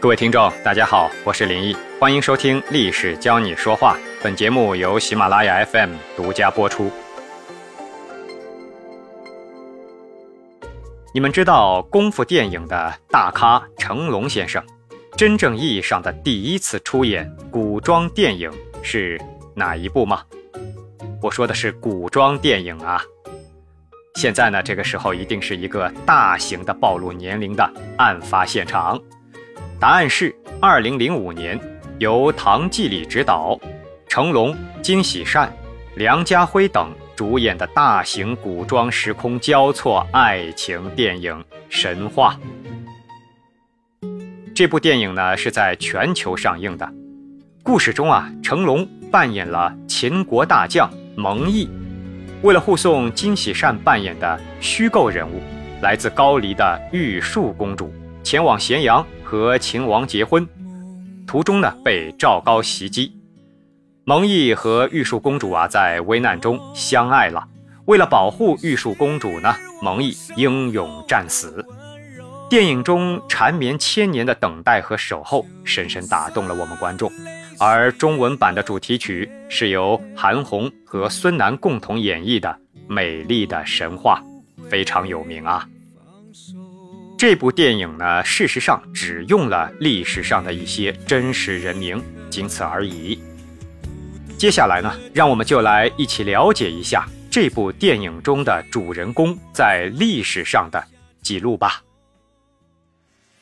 [0.00, 3.94] 各位听众，大家好，我是林毅，欢迎收听《历史教你说话》。
[4.24, 6.90] 本节目由喜马拉雅 FM 独家播出。
[11.12, 14.64] 你们知道功夫电影的大咖成龙先生，
[15.18, 18.50] 真正意义上的第一次出演古装电影
[18.82, 19.20] 是
[19.54, 20.22] 哪一部吗？
[21.20, 23.02] 我说的是古装电影啊。
[24.14, 28.98] 现在呢，这个时候一定是一个大型的暴露年龄的案发现场。
[29.80, 31.58] 答案是二零零五年，
[31.98, 33.58] 由唐季礼执导，
[34.06, 35.50] 成龙、金喜善、
[35.94, 41.32] 梁家辉等主演的大型古装时空交错爱情电影
[41.70, 42.38] 《神话》。
[44.54, 46.86] 这部电影呢是在全球上映的。
[47.62, 51.66] 故事中啊，成龙扮演了秦国大将蒙毅，
[52.42, 55.40] 为了护送金喜善扮演的虚构人物，
[55.80, 57.90] 来自高丽的玉树公主
[58.22, 59.02] 前往咸阳。
[59.30, 60.44] 和秦王结婚，
[61.24, 63.12] 途中呢被赵高袭击，
[64.02, 67.46] 蒙毅和玉树公主啊在危难中相爱了。
[67.84, 71.64] 为了保护玉树公主呢，蒙毅英勇战死。
[72.48, 77.08] 电影中缠绵千年的等待和守候，深深打动了我们观众。
[77.60, 82.48] 而中文版的主题曲是由韩红和孙楠共同演绎的
[82.88, 84.20] 《美丽的神话》，
[84.68, 85.64] 非常有名啊。
[87.20, 93.22] 这部电影呢，事实上只用了历史上的一些真实人名，仅此而已。
[94.38, 100.82] 接下来呢，让我们就来一起了解一下这部电影中的主人公在历史上的
[101.20, 101.82] 记录吧。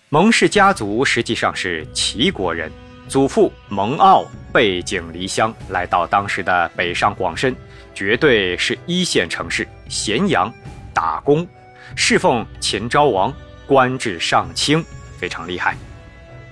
[0.08, 2.72] 蒙氏家族实际上是齐国人，
[3.06, 7.54] 祖父蒙骜背井离乡来到当时的北上广深，
[7.94, 10.52] 绝对是一线城市咸阳
[10.92, 11.46] 打工，
[11.94, 13.32] 侍奉秦昭王。
[13.68, 14.82] 官至上卿，
[15.18, 15.76] 非常厉害。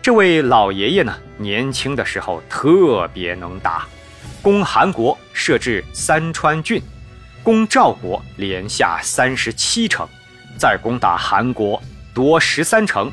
[0.03, 3.89] 这位老爷爷呢，年轻的时候特别能打，
[4.43, 6.81] 攻韩国设置三川郡，
[7.43, 10.07] 攻赵国连下三十七城，
[10.59, 11.83] 再攻打韩国
[12.15, 13.11] 夺十三城，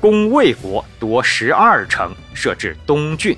[0.00, 3.36] 攻魏国夺十二城，设置东郡。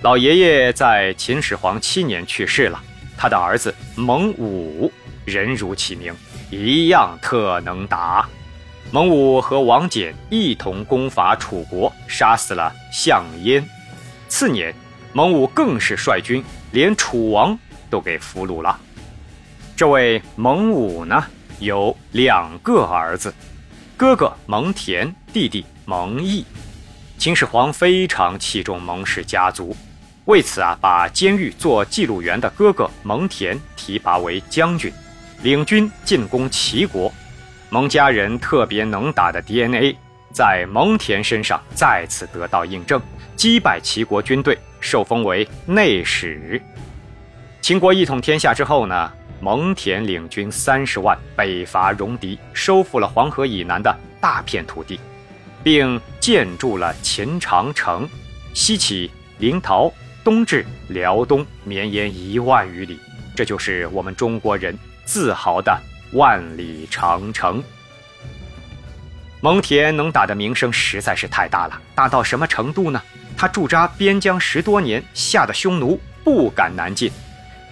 [0.00, 2.82] 老爷爷在秦始皇七年去世了，
[3.16, 4.90] 他的儿子蒙武
[5.24, 6.12] 人如其名，
[6.50, 8.28] 一样特能打。
[8.90, 13.64] 蒙武和王翦一同攻伐楚国，杀死了项燕。
[14.28, 14.72] 次年，
[15.12, 17.58] 蒙武更是率军连楚王
[17.90, 18.78] 都给俘虏了。
[19.74, 21.24] 这位蒙武呢，
[21.58, 23.34] 有两个儿子，
[23.96, 26.44] 哥哥蒙恬，弟弟蒙毅。
[27.18, 29.76] 秦始皇非常器重蒙氏家族，
[30.26, 34.92] 为此啊，把监狱做记录员的哥哥蒙恬提拔为将军，
[35.42, 37.12] 领军进攻齐国。
[37.70, 39.96] 蒙家人特别能打的 DNA，
[40.32, 43.00] 在蒙恬身上再次得到印证，
[43.34, 46.60] 击败齐国军队，受封为内史。
[47.60, 49.10] 秦国一统天下之后呢，
[49.40, 55.00] 蒙恬领军三十万北伐戎狄，收复了黄河以南的大片土地，
[55.62, 58.08] 并建筑了秦长城，
[58.52, 59.92] 西起临洮，
[60.22, 63.00] 东至辽东，绵延一万余里。
[63.34, 65.76] 这就是我们中国人自豪的。
[66.14, 67.60] 万里长城，
[69.40, 73.02] 蒙恬能打的名声实在是太大了，大到什么程度呢？
[73.36, 77.10] 他驻扎边疆十多年，吓得匈奴不敢南进。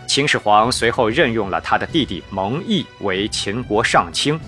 [0.08, 4.38] 秦始皇随后任用了他的弟弟蒙毅为秦国上卿，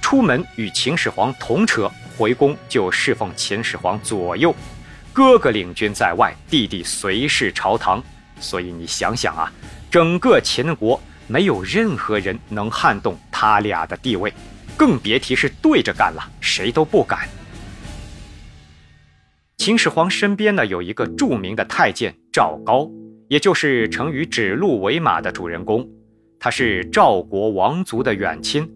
[0.00, 4.54] 出门与秦始皇同车，回宫就侍奉秦始皇左右。
[5.12, 8.02] 哥哥领军在外，弟弟随侍朝堂。
[8.40, 9.52] 所以你想想啊，
[9.90, 10.98] 整个秦国。
[11.32, 14.30] 没有任何人能撼动他俩的地位，
[14.76, 17.26] 更别提是对着干了，谁都不敢。
[19.56, 22.86] 秦始皇身边呢有一个著名的太监赵高，
[23.28, 25.88] 也就是成语“指鹿为马”的主人公。
[26.38, 28.70] 他是赵国王族的远亲，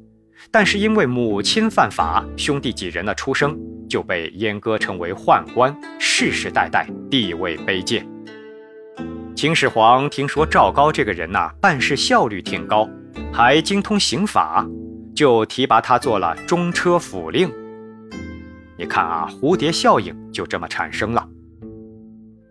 [0.51, 3.55] 但是因为母亲犯法，兄弟几人的出生
[3.87, 8.16] 就被阉割成为宦官，世世代代地位卑贱。
[9.37, 12.89] 秦始皇听说赵高这个人呐，办事效率挺高，
[13.31, 14.67] 还精通刑法，
[15.15, 17.53] 就提拔他做了中车府令。
[18.79, 21.29] 你看啊，蝴蝶效应就这么产生了。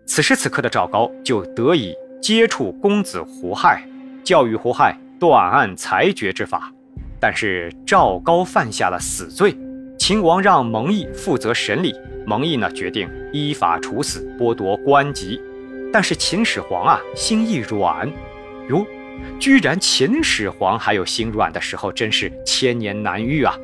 [0.06, 1.92] 此时此刻的赵高就得以
[2.22, 3.82] 接触公子胡亥，
[4.22, 6.72] 教育胡亥断案裁决之法。
[7.18, 9.58] 但是赵高犯下了死罪，
[9.98, 11.92] 秦王让蒙毅负责审理，
[12.24, 15.42] 蒙毅呢决定依法处死，剥夺官籍。
[15.92, 18.10] 但是秦始皇啊，心一软，
[18.68, 18.86] 哟，
[19.38, 23.54] 居然秦始皇还有心软的时候，真是千年难遇啊！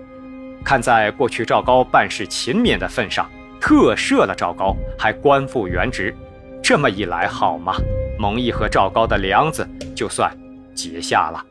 [0.65, 3.31] 看在过去赵高办事勤勉的份上，
[3.61, 6.15] 特赦了赵高，还官复原职。
[6.63, 7.75] 这么一来，好吗？
[8.19, 10.33] 蒙毅和赵高的梁子就算
[10.75, 11.45] 结下了。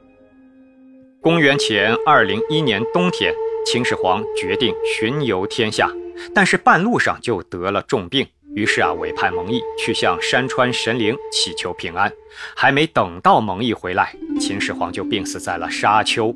[1.21, 3.33] 公元前二零一年冬天，
[3.65, 5.91] 秦始皇决定巡游天下，
[6.33, 12.11] 但是半路上就得了重病，于是啊，委派蒙毅去向山川神灵祈求平安。
[12.55, 16.35] 还没等到蒙毅回来，秦始皇就病死在了沙丘。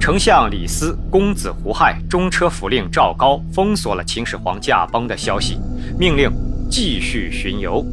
[0.00, 5.58] 丞相李斯、公子胡亥、中车府令赵高封锁了秦始皇驾崩的消息，
[5.98, 6.30] 命令
[6.70, 7.84] 继续巡游，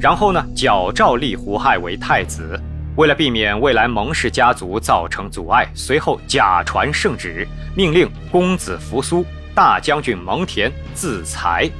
[0.00, 2.58] 然后呢，矫诏立胡亥为太子。
[2.96, 9.24] 为了避免未来蒙氏家族造成阻碍，随后假传圣旨，命令公子扶苏、
[9.54, 11.70] 大将军蒙恬自裁。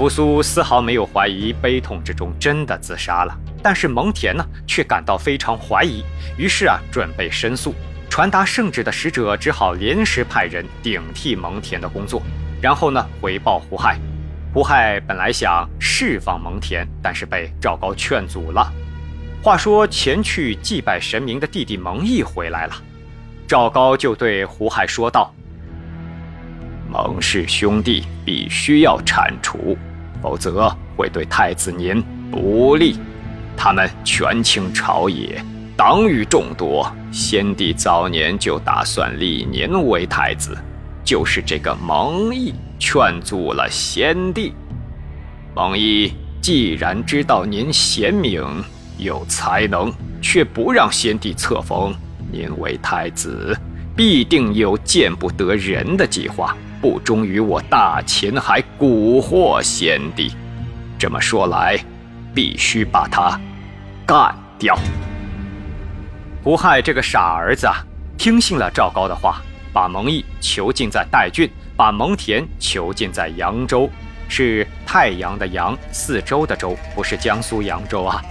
[0.00, 3.38] 扶苏丝毫没有怀疑，悲痛之中真的自杀了。
[3.62, 6.02] 但是蒙恬呢，却感到非常怀疑，
[6.38, 7.74] 于是啊，准备申诉。
[8.08, 12.22] 传达圣旨的使者只好临时派人顶替蒙恬的工作，
[12.62, 13.98] 然后呢，回报胡亥。
[14.54, 18.72] 胡亥本来想释放蒙恬，但是被赵高劝阻了。
[19.42, 22.74] 话说前去祭拜神明的弟弟蒙毅回来了，
[23.46, 25.30] 赵高就对胡亥说道
[26.90, 29.76] ：“蒙氏兄弟必须要铲除，
[30.22, 32.98] 否则会对太子您不利。
[33.56, 35.44] 他们权倾朝野，
[35.76, 36.90] 党羽众多。
[37.12, 40.56] 先帝早年就打算立您为太子，
[41.04, 44.52] 就是这个蒙毅劝阻了先帝。
[45.54, 48.44] 蒙毅既然知道您贤明。”
[49.00, 49.90] 有才能，
[50.20, 51.94] 却不让先帝册封
[52.30, 53.58] 您为太子，
[53.96, 60.34] 必定有见不得人的计划，不忠于我大秦，还蛊惑先帝。
[60.98, 61.78] 这么说来，
[62.34, 63.38] 必须把他
[64.06, 64.78] 干掉。
[66.42, 67.84] 胡亥这个傻儿子啊，
[68.16, 69.42] 听信了赵高的话，
[69.74, 73.90] 把蒙毅囚禁在代郡，把蒙恬囚禁在扬州，
[74.26, 78.22] 是太阳的阳，四周的周，不是江苏扬州啊。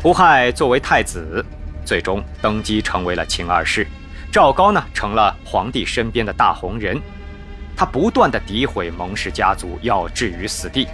[0.00, 1.44] 胡亥作为太子，
[1.84, 3.84] 最终登基成为了秦二世。
[4.30, 7.00] 赵高呢，成了皇帝身边的大红人。
[7.76, 10.88] 他不断的诋毁蒙氏家族，要置于死地。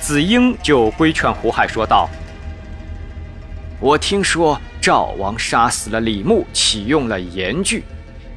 [0.00, 2.08] 子婴就规劝胡亥说道
[3.78, 7.82] ：“我听说赵王杀死了李牧，启用了严句；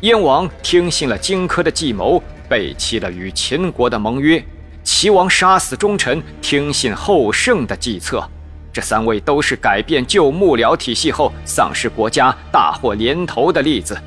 [0.01, 4.41] 燕王听信了荆轲的计谋，背弃了与秦国的盟约；
[4.83, 8.27] 齐王杀死忠臣，听信后胜的计策。”
[8.73, 13.97] 这三位都是改变旧幕僚体系后丧失国家、大祸连头的例子。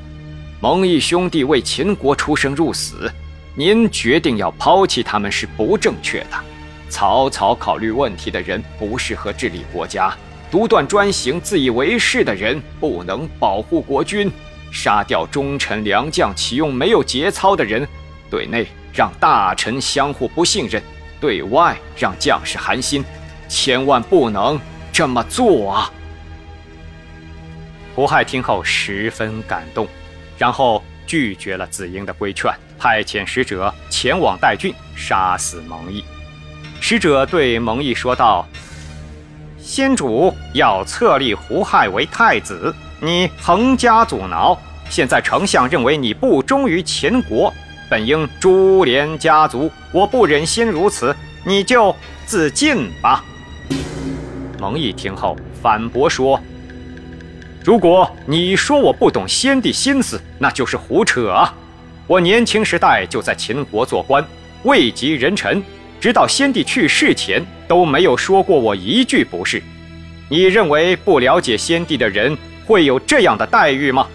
[0.59, 3.11] 蒙毅兄弟为秦国出生入死，
[3.55, 6.37] 您决定要抛弃他们是不正确的。
[6.89, 10.13] 草草考虑问题的人不适合治理国家，
[10.51, 14.31] 独断专行、自以为是的人不能保护国君。
[14.71, 17.87] 杀掉忠臣良将，启用没有节操的人，
[18.29, 20.83] 对内让大臣相互不信任，
[21.19, 23.03] 对外让将士寒心。
[23.47, 24.59] 千万不能
[24.91, 25.91] 这么做啊！
[27.95, 29.87] 胡亥听后十分感动，
[30.37, 36.03] 然后拒绝了子婴的规劝，派遣使者前往代郡杀死蒙毅。
[36.81, 38.47] 使者对蒙毅说道
[39.57, 44.57] ：“先主要册立胡亥为太子，你横加阻挠。
[44.89, 47.51] 现在丞相认为你不忠于秦国，
[47.89, 51.95] 本应株连家族，我不忍心如此，你就
[52.25, 53.23] 自尽吧。”
[54.59, 56.39] 蒙毅听后反驳说
[57.65, 61.51] ：“如果你说我不懂先帝心思，那就是胡扯啊！
[62.05, 64.23] 我年轻时代就在秦国做官，
[64.65, 65.63] 位极人臣，
[65.99, 69.63] 直到先帝去世前都没有说过我一句不是。
[70.29, 74.07] 你认为不了解先帝的人会有这样的待遇吗？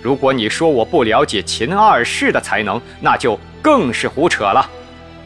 [0.00, 4.64] 如果你说我不了解秦二世的才能，那就更是胡扯了。”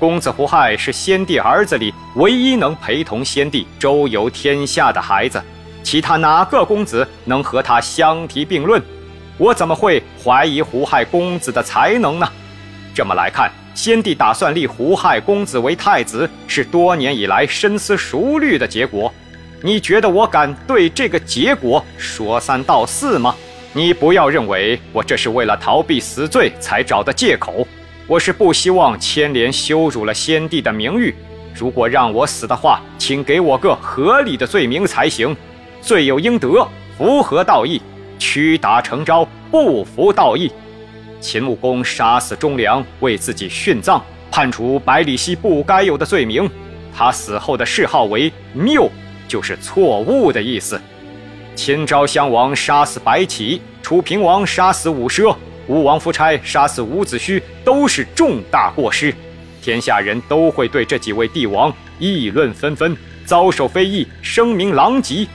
[0.00, 5.42] 公子胡亥是先帝儿子里唯一能陪同先帝周游天下的孩子，
[5.87, 8.83] 其他哪个公子能和他相提并论？
[9.38, 12.28] 我怎么会怀疑胡亥公子的才能呢？
[12.93, 19.14] 这么来看，先帝打算立胡亥公子为太子，是多年以来深思熟虑的结果。
[19.62, 23.33] 你觉得我敢对这个结果说三道四吗？
[23.73, 27.64] 你不要认为我这是为了逃避死罪才找的借口。
[28.09, 31.14] 我是不希望牵连羞辱了先帝的名誉。
[31.55, 35.37] 如果让我死的话，请给我个合理的罪名才行。
[35.80, 36.66] 罪有应得，
[36.97, 37.80] 符合道义；
[38.18, 40.50] 屈打成招，不符道义。
[41.21, 46.49] 秦穆公杀死忠良，为自己殉葬，判处百里奚不该有的罪名。
[46.95, 48.90] 他死后的谥号为谬，
[49.28, 50.80] 就是错误的意思。
[51.54, 55.35] 秦昭襄王杀死白起，楚平王杀死伍奢。
[55.68, 59.12] 吴王夫差杀死伍子胥都是重大过失，
[59.61, 65.26] 天下人都会对这几位帝王议论纷纷，遭受非议，声名狼藉。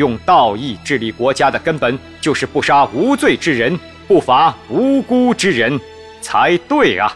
[0.00, 3.78] 用道义治理国家的根本就是不杀无罪之人，
[4.08, 5.78] 不罚无辜之人，
[6.22, 7.14] 才对啊！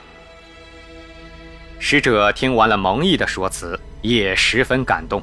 [1.79, 5.23] 使者听完了蒙毅的说辞，也十分感动。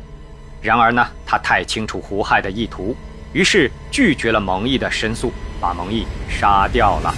[0.59, 2.95] 然而呢，他太清楚胡亥的意图，
[3.31, 7.13] 于是拒绝了蒙毅的申诉，把蒙毅杀掉了。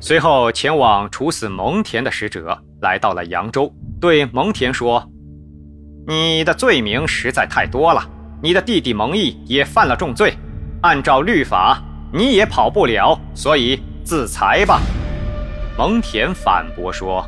[0.00, 5.06] 随后前往处死蒙恬的使者来到了扬州，对蒙恬说
[6.08, 8.12] ：“你的罪名实在太多了。”
[8.42, 10.34] 你的弟弟蒙毅也犯了重罪，
[10.82, 14.80] 按照律法，你也跑不了，所以自裁吧。
[15.78, 17.26] 蒙恬反驳说：“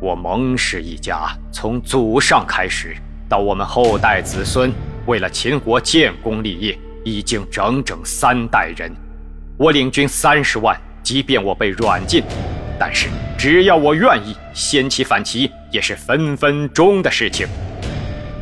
[0.00, 2.96] 我蒙氏一家从祖上开始，
[3.28, 4.72] 到我们后代子孙，
[5.06, 8.90] 为了秦国建功立业，已经整整三代人。
[9.58, 12.24] 我领军三十万，即便我被软禁，
[12.78, 17.46] 但是只要我愿意，掀起反旗也是分分钟的事情。”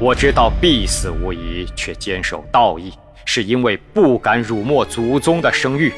[0.00, 2.92] 我知道必死无疑，却坚守道义，
[3.24, 5.92] 是因为不敢辱没祖宗的声誉，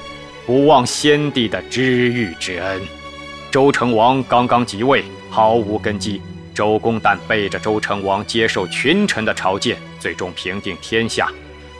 [0.47, 2.80] 不忘先帝的知遇之恩。
[3.50, 6.19] 周成王刚刚即位，毫无根基。
[6.54, 11.28] 周公旦背着周成王接受群臣的朝见，最终平定天下。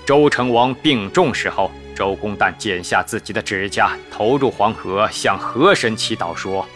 [0.05, 6.69] 周成王病重时候，周公旦剪下自己的指甲，投入黄河，向河神祈祷说：“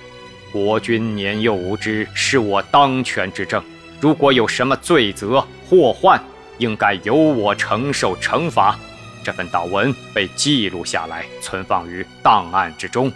[0.50, 3.62] 国君年幼无知，是我当权之政。”
[4.00, 6.22] 如果有什么罪责祸患，
[6.58, 8.78] 应该由我承受惩罚。
[9.22, 13.10] 这份祷文被记录下来，存放于档案之中。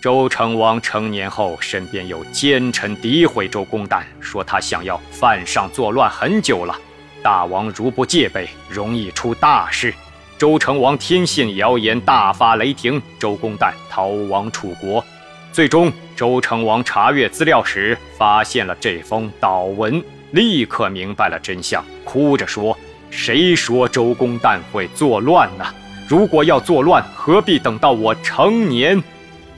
[0.00, 6.76] 周成王成年后，身边有奸臣诋毁周公旦，说他想要犯上作乱很久了。
[7.22, 9.92] 大王如不戒备，容易出大事。
[10.38, 15.04] 周成王听信谣言，大发雷霆，周公旦逃亡楚国。
[15.56, 25.64] 最终，周成王查阅资料时，发现了这封祷文，立刻明白了真相，哭着说：“谁说周公旦会作乱呢？
[26.06, 29.02] 如果要作乱，何必等到我成年？”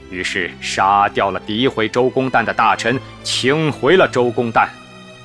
[0.09, 4.69] 于是杀掉了诋毁周公旦的大臣，请回了周公旦。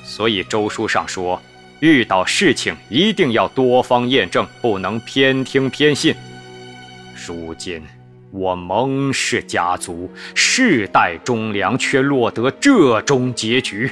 [0.03, 1.41] 所以周书上说，
[1.79, 6.13] 遇到事情一定要多方验证，不能偏听偏信。
[7.25, 7.81] 如今。
[8.35, 13.89] 我蒙氏家族世代忠良，却落得这种结局，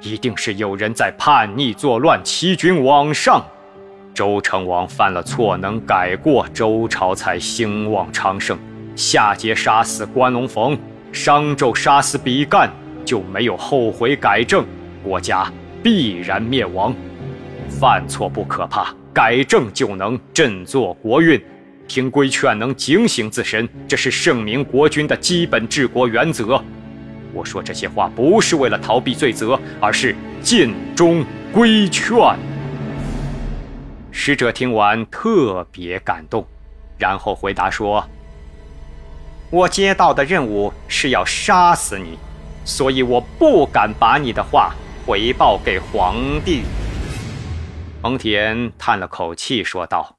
[0.00, 3.44] 一定是有人在叛逆作乱，欺君罔上。
[4.12, 8.58] 周成王犯了错，能改过，周朝才兴旺昌盛。
[8.96, 10.76] 夏桀杀死关龙逢，
[11.12, 12.68] 商纣杀死比干，
[13.04, 14.64] 就没有后悔改正，
[15.04, 15.48] 国家
[15.84, 16.92] 必然灭亡。
[17.68, 21.40] 犯错不可怕，改正就能振作国运。
[21.86, 26.62] 听规劝能警醒自身，这是圣明国君的基本治国原则。
[27.32, 32.16] 我说这些话不是为了逃避罪责，而是尽忠规劝。
[34.10, 36.46] 使者听完特别感动，
[36.96, 38.08] 然后回答说
[39.50, 42.18] ：“我接到的任务是要杀死你，
[42.64, 44.72] 所以我不敢把你的话
[45.04, 46.62] 回报给皇帝。”
[48.00, 50.13] 蒙恬叹了口气说道。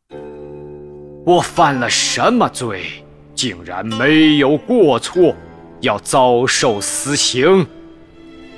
[1.25, 2.85] 我犯了什么罪，
[3.33, 5.35] 竟然没有过错，
[5.81, 7.65] 要遭受死刑？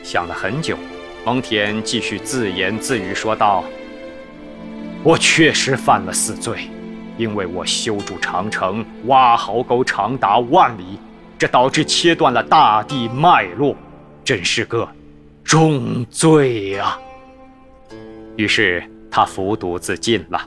[0.04, 0.78] 想了很久，
[1.24, 3.64] 蒙恬继续自言自语说道
[5.02, 6.70] ：“我确实犯了死罪，
[7.18, 11.00] 因为我修筑长城，挖壕沟长达万里，
[11.40, 13.78] 这导致切断了大地脉络，
[14.26, 14.86] 真是个
[15.42, 17.00] 重罪啊！”
[18.36, 20.46] 于是他服毒自尽了。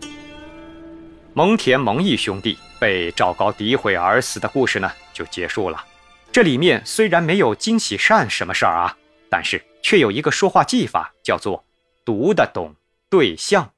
[1.32, 5.84] 蒙恬、蒙毅兄弟被赵高诋毁而死的故事呢，就结束了。
[6.32, 8.96] 这里面虽然没有金喜善什么事儿啊，
[9.30, 11.64] 但是却有一个说话技法，叫做
[12.04, 12.75] “读得懂
[13.08, 13.70] 对象”。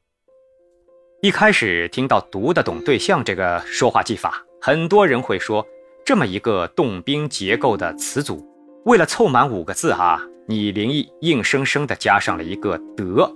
[1.21, 5.66] 一开始听到“读得懂对象”这个说话技法，很多人会说，
[6.06, 8.42] 这么一个动宾结构的词组，
[8.87, 13.30] 为了凑满五个字啊，你林毅硬生生的加上了一个“得”，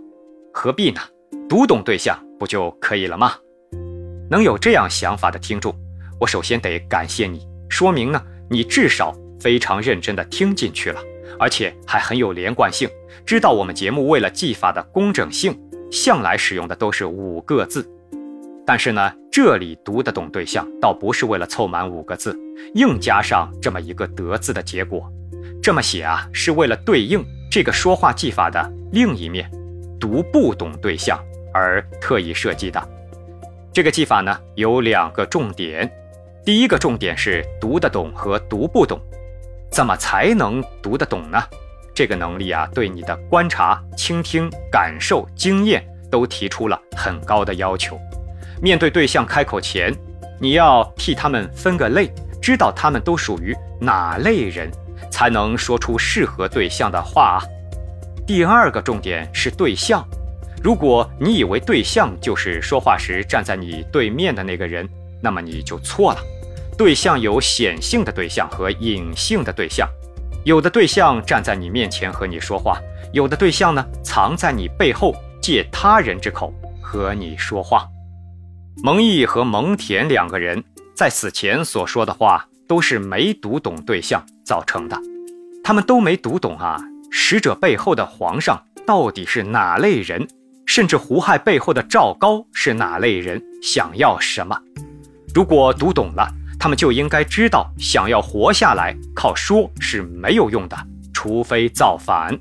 [0.55, 1.03] 何必呢？
[1.49, 3.37] 读懂对象不就可以了吗？
[4.29, 5.75] 能有这样想法的听众，
[6.19, 11.01] 我首先得感谢你，说明呢，你至少非常认真的听进去了，
[11.39, 12.89] 而且还很有连贯性，
[13.25, 15.57] 知道我们节目为了技法的工整性，
[15.91, 17.89] 向来使用的都是五个字。
[18.67, 22.37] 但是呢，这里读得懂对象，倒不是为了凑满五个字，
[22.75, 25.09] 硬加上这么一个得字的结果，
[25.63, 29.49] 这么写啊，是为了对应这个说话技法的另一面，
[30.01, 31.17] 读不懂对象
[31.55, 32.96] 而特意设计的。
[33.77, 35.87] 这个技法呢有两个重点，
[36.47, 38.99] 第一个重点是读得懂和读不懂，
[39.71, 41.39] 怎么才能读得懂呢？
[41.95, 48.01] 这个能力啊，对你的观察、倾听、感受、经验都提出了很高的要求。
[48.63, 49.95] 面对对象开口前，
[50.41, 54.71] 你要替他们分个类，知道他们都属于哪类人，
[55.11, 57.45] 才能说出适合对象的话啊。
[58.27, 60.03] 第二个重点是对象，
[60.63, 64.89] 如果你以为对象就是说话时站在你对面的那个人，
[65.23, 66.19] 那么你就错了。
[66.77, 69.89] 对象有显性的对象和隐性的对象，
[70.45, 72.79] 有的对象站在你面前和你说话，
[73.13, 77.87] 有的对象呢藏在你背后，借他人之口和你说话。
[78.83, 80.63] 蒙毅和蒙恬两个人
[80.95, 85.01] 在死前所说的话都是没读懂对象造成的，
[85.65, 86.79] 他们都没读懂啊，
[87.11, 90.29] 使者背后的皇上到底是哪类人，
[90.67, 94.61] 甚至胡亥背后的赵高是哪类人，想要什么？
[95.35, 96.29] 如果读懂了。
[96.59, 100.77] 他们就应该知道，想要活下来，靠说是没有用的，
[101.13, 102.37] 除非造反。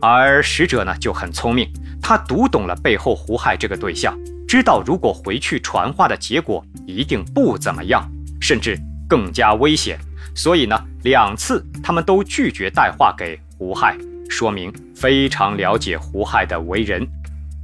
[0.00, 8.76] 而使者呢就很聪明，他读懂了背后胡亥这个对象，知道如果回去传话的结果一定不怎么样，甚至
[9.08, 9.98] 更加危险。
[10.34, 13.96] 所以呢，两次他们都拒绝带话给胡亥，
[14.28, 17.08] 说明非常了解胡亥的为人。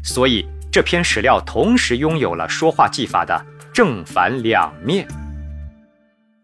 [0.02, 5.07] 所以这篇史料同时拥有了说话技法的正反两面。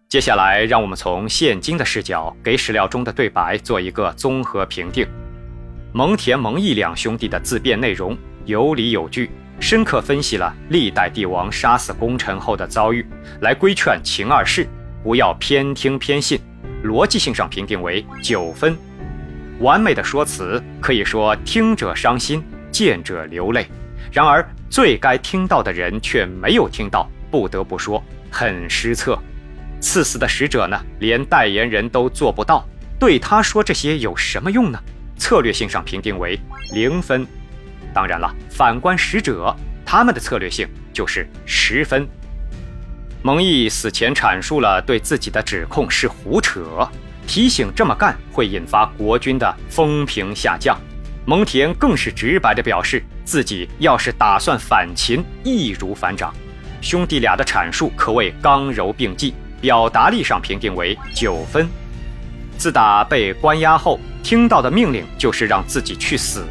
[0.09, 5.07] 接下来，让我们从现今的视角给史料中的对白做一个综合评定。
[5.93, 13.05] 蒙恬、蒙毅两兄弟的自辩内容有理有据，深刻分析了历代帝王杀死功臣后的遭遇，
[13.41, 14.67] 来规劝秦二世
[15.03, 16.41] 不要偏听偏信。
[16.85, 18.77] 逻辑性上评定为九分，
[19.59, 22.45] 完美的说辞可以说听者伤心，
[22.77, 23.67] 见者流泪。
[24.13, 29.19] 然而最该听到的人却没有听到，不得不说很失策。
[29.81, 32.63] 赐死的使者呢，连代言人都做不到，
[32.99, 34.79] 对他说这些有什么用呢？
[35.17, 36.39] 策略性上评定为
[36.75, 37.27] 零分。
[37.95, 42.07] 当然了，反观使者，他们的策略性就是十分。
[43.23, 46.87] 蒙毅死前阐述了对自己的指控是胡扯，
[47.27, 50.79] 提醒这么干会引发国君的风评下降。
[51.27, 56.33] 蒙恬更是直白地表示，自己要是打算反秦，易如反掌。
[56.81, 59.35] 兄弟俩的阐述可谓刚柔并济。
[59.59, 61.67] 表达力上评定为九分。
[62.59, 66.45] 自打被关押后，听到的命令就是让自己去死，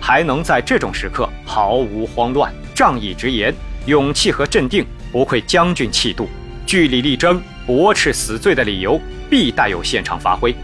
[0.00, 3.52] 还能在这种时刻毫无慌乱，仗义直言，
[3.86, 6.28] 勇气和镇定不愧将军气度，
[6.64, 10.54] 据理力争，驳斥死罪的理由必带有现场发挥。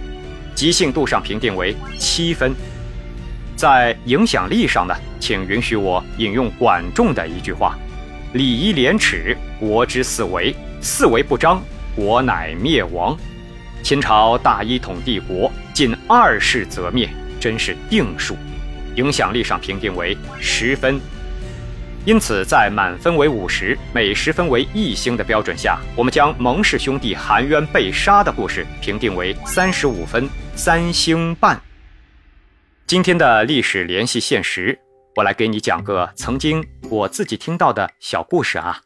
[0.54, 2.54] 即兴度上评定为七分。
[3.58, 7.76] 在影响力上呢，请允许我引用管仲的一句话
[8.32, 11.60] ：“礼义廉耻，国之四维；四维不张。”
[11.96, 13.18] 国乃灭亡，
[13.82, 17.08] 秦朝大一统帝国，仅二世则灭，
[17.40, 18.36] 真是定数。
[18.94, 21.00] 影响力上评定为十分，
[22.04, 31.60] 因此在满分为五十，每十分为一星的标准下，我们将蒙氏兄弟含冤被杀的故事评定为三十五分，三星半。
[32.88, 34.78] 今天的历史联系现实，
[35.16, 38.80] 我来给你讲个曾经我自己听到的小故事啊，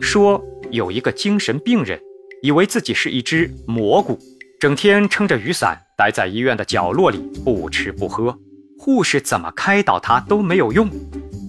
[0.00, 0.38] 说
[0.70, 1.98] 有一个精神病人。
[2.42, 4.18] 以为自己是一只蘑菇，
[4.60, 8.38] 整天撑着雨伞待在医院的角落里，不吃不喝，
[8.78, 10.90] 护士怎么开导他都没有用。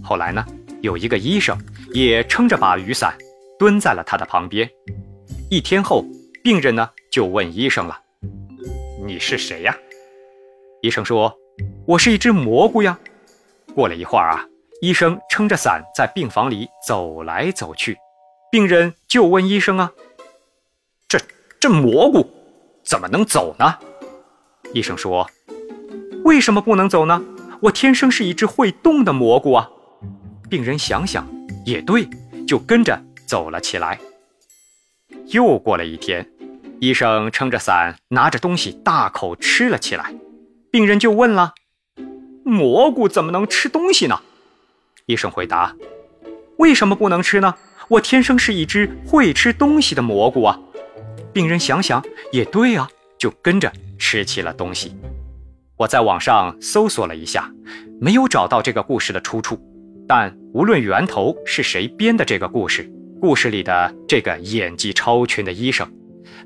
[0.01, 0.45] 后来呢，
[0.81, 1.59] 有一个医生
[1.93, 3.13] 也撑着把雨伞
[3.59, 4.69] 蹲在了他的旁边。
[5.51, 6.05] 一天后，
[6.41, 7.99] 病人呢就问医生了
[9.05, 9.77] ：“你是谁呀？”
[10.81, 11.35] 医生说
[11.85, 12.97] ：“我是一只蘑菇呀。”
[13.75, 14.45] 过了一会儿啊，
[14.81, 17.97] 医生撑着伞在病房里走来走去，
[18.51, 19.91] 病人就问医生啊。
[21.07, 21.19] 这
[21.59, 22.29] 这蘑菇
[22.83, 23.77] 怎么能走呢？
[24.73, 25.29] 医生说
[26.23, 27.23] ：“为什么不能走呢？
[27.61, 29.69] 我天生是一只会动的蘑菇啊！”
[30.49, 31.27] 病人想想
[31.65, 32.07] 也对，
[32.47, 33.99] 就跟着走了起来。
[35.27, 36.29] 又过了一天，
[36.79, 40.13] 医生撑着伞，拿着东西大口吃了起来。
[40.73, 41.53] 病人就问了
[42.43, 44.21] ：“蘑菇怎么能吃东西呢？”
[45.05, 45.75] 医生回答
[46.57, 47.53] ：“为什么不能吃呢？
[47.89, 50.59] 我天生是一只会吃东西的蘑菇啊！”
[51.31, 54.97] 病人想想也对啊，就跟着吃起了东西。
[55.77, 57.51] 我在网上搜索了一下，
[58.01, 59.61] 没有找到这个故事的出处。
[60.07, 65.87] 但无论源头是谁编的这个故事，故事里的这个演技超群的医生，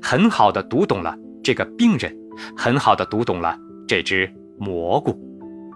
[0.02, 2.14] 很好的读懂了这个病人，
[2.54, 3.58] 很好的读懂了
[3.88, 5.18] 这只蘑菇，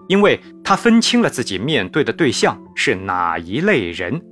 [0.07, 4.23] 因为他分清了自己面对的对象是哪一类人，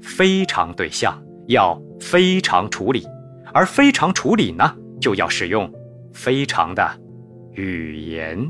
[0.00, 3.04] 非常对象要非常处理。
[3.52, 5.72] 而非常处理呢，就要使用
[6.12, 6.88] 非常的
[7.54, 8.48] 语言。